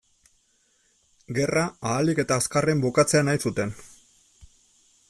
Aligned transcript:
Gerra 1.39 1.65
ahalik 1.91 2.23
eta 2.25 2.39
azkarren 2.45 2.83
bukatzea 2.87 3.23
nahi 3.29 3.45
zuten. 3.49 3.79